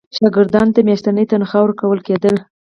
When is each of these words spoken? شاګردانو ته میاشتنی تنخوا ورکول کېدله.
شاګردانو 0.17 0.73
ته 0.75 0.79
میاشتنی 0.87 1.23
تنخوا 1.31 1.59
ورکول 1.63 1.99
کېدله. 2.07 2.41